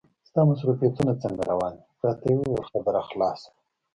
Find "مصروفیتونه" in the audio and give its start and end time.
0.49-1.13